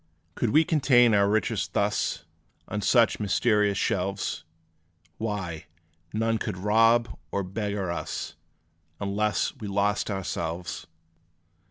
[0.33, 2.25] Could we contain our riches thus,
[2.67, 4.43] On such mysterious shelves,
[5.19, 5.65] Why,
[6.11, 8.33] none could rob or beggar us;
[8.99, 10.87] Unless we lost ourselves!